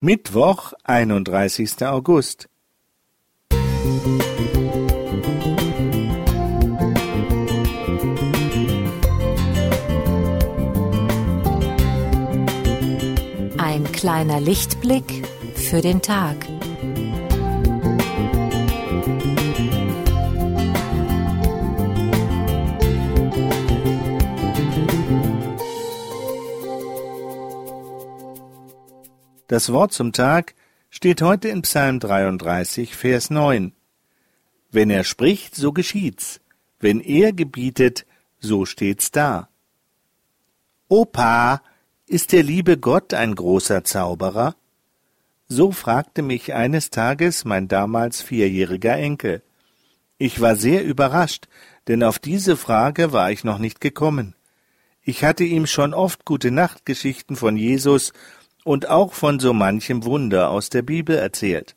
Mittwoch, 0.00 0.74
einunddreißigster 0.84 1.92
August. 1.92 2.48
Ein 13.58 13.90
kleiner 13.90 14.38
Lichtblick 14.40 15.26
für 15.56 15.80
den 15.80 16.00
Tag. 16.00 16.36
Das 29.48 29.72
Wort 29.72 29.94
zum 29.94 30.12
Tag 30.12 30.54
steht 30.90 31.22
heute 31.22 31.48
in 31.48 31.62
Psalm 31.62 32.00
33, 32.00 32.94
Vers 32.94 33.30
9. 33.30 33.72
Wenn 34.70 34.90
er 34.90 35.04
spricht, 35.04 35.54
so 35.54 35.72
geschieht's. 35.72 36.40
Wenn 36.80 37.00
er 37.00 37.32
gebietet, 37.32 38.04
so 38.40 38.66
steht's 38.66 39.10
da. 39.10 39.48
Opa, 40.88 41.62
ist 42.06 42.32
der 42.32 42.42
liebe 42.42 42.76
Gott 42.76 43.14
ein 43.14 43.34
großer 43.34 43.84
Zauberer? 43.84 44.54
So 45.48 45.72
fragte 45.72 46.20
mich 46.20 46.52
eines 46.52 46.90
Tages 46.90 47.46
mein 47.46 47.68
damals 47.68 48.20
vierjähriger 48.20 48.98
Enkel. 48.98 49.42
Ich 50.18 50.42
war 50.42 50.56
sehr 50.56 50.84
überrascht, 50.84 51.48
denn 51.86 52.02
auf 52.02 52.18
diese 52.18 52.58
Frage 52.58 53.14
war 53.14 53.32
ich 53.32 53.44
noch 53.44 53.58
nicht 53.58 53.80
gekommen. 53.80 54.34
Ich 55.00 55.24
hatte 55.24 55.44
ihm 55.44 55.66
schon 55.66 55.94
oft 55.94 56.26
gute 56.26 56.50
Nachtgeschichten 56.50 57.34
von 57.34 57.56
Jesus 57.56 58.12
und 58.68 58.90
auch 58.90 59.14
von 59.14 59.40
so 59.40 59.54
manchem 59.54 60.04
Wunder 60.04 60.50
aus 60.50 60.68
der 60.68 60.82
Bibel 60.82 61.16
erzählt. 61.16 61.74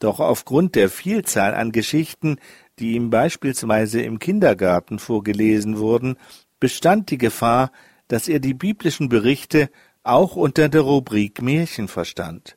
Doch 0.00 0.18
aufgrund 0.18 0.74
der 0.74 0.90
Vielzahl 0.90 1.54
an 1.54 1.70
Geschichten, 1.70 2.38
die 2.80 2.94
ihm 2.94 3.08
beispielsweise 3.08 4.02
im 4.02 4.18
Kindergarten 4.18 4.98
vorgelesen 4.98 5.78
wurden, 5.78 6.16
bestand 6.58 7.12
die 7.12 7.18
Gefahr, 7.18 7.70
dass 8.08 8.26
er 8.26 8.40
die 8.40 8.52
biblischen 8.52 9.08
Berichte 9.08 9.70
auch 10.02 10.34
unter 10.34 10.68
der 10.68 10.80
Rubrik 10.80 11.40
Märchen 11.40 11.86
verstand. 11.86 12.56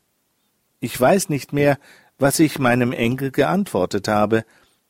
Ich 0.80 1.00
weiß 1.00 1.30
nicht 1.30 1.54
mehr, 1.54 1.78
was 2.18 2.40
ich 2.40 2.58
meinem 2.58 2.94
Enkel 2.94 3.30
geantwortet 3.30 4.08
habe, 4.08 4.44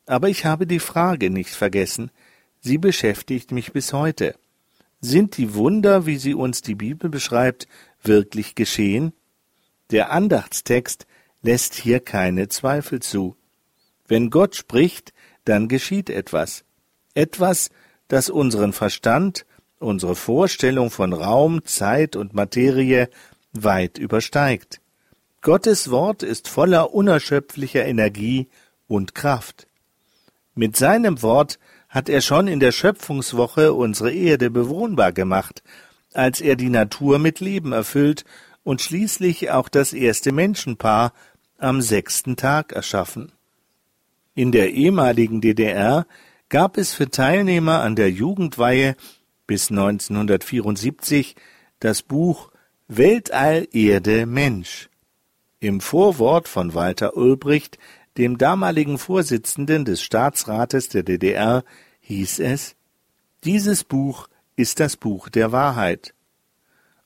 aber 0.06 0.30
ich 0.30 0.46
habe 0.46 0.66
die 0.66 0.80
Frage 0.80 1.28
nicht 1.28 1.50
vergessen. 1.50 2.10
Sie 2.60 2.78
beschäftigt 2.78 3.52
mich 3.52 3.70
bis 3.70 3.92
heute. 3.92 4.34
Sind 5.00 5.36
die 5.36 5.54
Wunder, 5.54 6.06
wie 6.06 6.16
sie 6.16 6.34
uns 6.34 6.62
die 6.62 6.74
Bibel 6.74 7.10
beschreibt, 7.10 7.68
wirklich 8.02 8.54
geschehen? 8.54 9.12
Der 9.90 10.10
Andachtstext 10.10 11.06
lässt 11.42 11.74
hier 11.74 12.00
keine 12.00 12.48
Zweifel 12.48 13.00
zu. 13.00 13.36
Wenn 14.06 14.30
Gott 14.30 14.56
spricht, 14.56 15.12
dann 15.44 15.68
geschieht 15.68 16.10
etwas. 16.10 16.64
Etwas, 17.14 17.70
das 18.08 18.30
unseren 18.30 18.72
Verstand, 18.72 19.46
unsere 19.78 20.14
Vorstellung 20.14 20.90
von 20.90 21.12
Raum, 21.12 21.64
Zeit 21.64 22.16
und 22.16 22.34
Materie 22.34 23.08
weit 23.52 23.98
übersteigt. 23.98 24.80
Gottes 25.40 25.90
Wort 25.90 26.22
ist 26.22 26.48
voller 26.48 26.92
unerschöpflicher 26.92 27.84
Energie 27.84 28.48
und 28.88 29.14
Kraft. 29.14 29.66
Mit 30.54 30.76
seinem 30.76 31.22
Wort 31.22 31.58
hat 31.88 32.08
er 32.08 32.20
schon 32.20 32.48
in 32.48 32.60
der 32.60 32.72
Schöpfungswoche 32.72 33.72
unsere 33.72 34.12
Erde 34.12 34.50
bewohnbar 34.50 35.12
gemacht 35.12 35.62
als 36.14 36.40
er 36.40 36.56
die 36.56 36.70
Natur 36.70 37.18
mit 37.18 37.40
Leben 37.40 37.72
erfüllt 37.72 38.24
und 38.62 38.80
schließlich 38.80 39.50
auch 39.50 39.68
das 39.68 39.92
erste 39.92 40.32
Menschenpaar 40.32 41.12
am 41.58 41.80
sechsten 41.80 42.36
Tag 42.36 42.72
erschaffen. 42.72 43.32
In 44.34 44.52
der 44.52 44.72
ehemaligen 44.72 45.40
DDR 45.40 46.06
gab 46.48 46.76
es 46.78 46.94
für 46.94 47.10
Teilnehmer 47.10 47.82
an 47.82 47.96
der 47.96 48.10
Jugendweihe 48.10 48.96
bis 49.46 49.70
1974 49.70 51.34
das 51.80 52.02
Buch 52.02 52.50
Weltall 52.86 53.66
Erde 53.72 54.26
Mensch. 54.26 54.88
Im 55.60 55.80
Vorwort 55.80 56.46
von 56.48 56.74
Walter 56.74 57.16
Ulbricht, 57.16 57.78
dem 58.16 58.38
damaligen 58.38 58.98
Vorsitzenden 58.98 59.84
des 59.84 60.02
Staatsrates 60.02 60.88
der 60.88 61.02
DDR, 61.02 61.64
hieß 62.00 62.38
es 62.38 62.76
Dieses 63.44 63.84
Buch 63.84 64.28
ist 64.58 64.80
das 64.80 64.96
Buch 64.96 65.28
der 65.28 65.52
Wahrheit. 65.52 66.14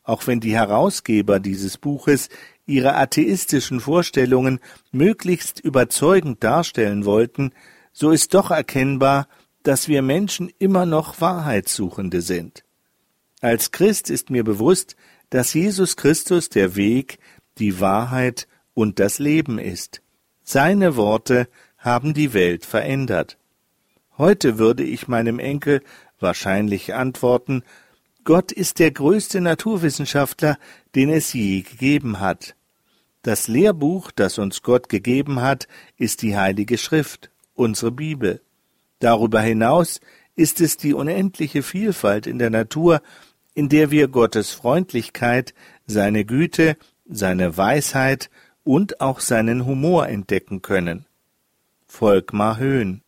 Auch 0.05 0.27
wenn 0.27 0.41
die 0.41 0.55
Herausgeber 0.55 1.39
dieses 1.39 1.77
Buches 1.77 2.31
ihre 2.65 2.97
atheistischen 2.97 3.81
Vorstellungen 3.81 4.59
möglichst 4.91 5.61
überzeugend 5.61 6.43
darstellen 6.43 7.05
wollten, 7.05 7.53
so 7.93 8.11
ist 8.11 8.33
doch 8.33 8.51
erkennbar, 8.51 9.29
dass 9.63 9.87
wir 9.87 10.01
Menschen 10.01 10.51
immer 10.59 10.87
noch 10.87 11.21
Wahrheitssuchende 11.21 12.23
sind. 12.23 12.65
Als 13.43 13.71
Christ 13.71 14.09
ist 14.09 14.31
mir 14.31 14.45
bewusst, 14.45 14.97
dass 15.29 15.53
Jesus 15.53 15.97
Christus 15.97 16.49
der 16.49 16.75
Weg, 16.75 17.19
die 17.59 17.81
Wahrheit 17.81 18.49
und 18.73 18.99
das 18.99 19.19
Leben 19.19 19.59
ist. 19.59 20.01
Seine 20.43 20.97
Worte 20.97 21.49
haben 21.77 22.15
die 22.15 22.33
Welt 22.33 22.65
verändert. 22.65 23.37
Heute 24.17 24.59
würde 24.59 24.85
ich 24.85 25.07
meinem 25.07 25.39
Enkel 25.39 25.83
wahrscheinlich 26.23 26.95
antworten, 26.95 27.63
Gott 28.25 28.53
ist 28.53 28.79
der 28.79 28.93
größte 28.93 29.41
Naturwissenschaftler, 29.41 30.59
den 30.95 31.11
es 31.11 31.33
je 31.33 31.63
gegeben 31.63 32.21
hat. 32.21 32.55
Das 33.23 33.49
Lehrbuch, 33.49 34.11
das 34.13 34.39
uns 34.39 34.63
Gott 34.63 34.89
gegeben 34.89 35.41
hat, 35.41 35.69
ist 35.97 36.23
die 36.23 36.37
Heilige 36.37 36.79
Schrift, 36.79 37.31
unsere 37.55 37.91
Bibel. 37.91 38.41
Darüber 39.01 39.41
hinaus 39.41 40.01
ist 40.37 40.61
es 40.61 40.77
die 40.77 40.95
unendliche 40.95 41.63
Vielfalt 41.63 42.27
in 42.27 42.39
der 42.39 42.51
Natur, 42.51 43.03
in 43.55 43.69
der 43.69 43.91
wir 43.91 44.09
Gottes 44.09 44.53
Freundlichkeit, 44.53 45.55
seine 45.87 46.25
Güte, 46.25 46.77
seine 47.05 47.57
Weisheit 47.57 48.31
und 48.65 49.01
auch 49.01 49.21
seinen 49.21 49.67
Humor 49.67 50.09
entdecken 50.09 50.63
können. 50.63 51.07
Volkmar 51.87 52.59
Höhn 52.59 53.03